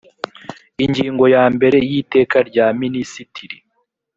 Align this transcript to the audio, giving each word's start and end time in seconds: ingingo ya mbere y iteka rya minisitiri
ingingo 0.85 1.23
ya 1.35 1.43
mbere 1.55 1.77
y 1.89 1.93
iteka 2.01 2.37
rya 2.49 2.65
minisitiri 2.81 3.57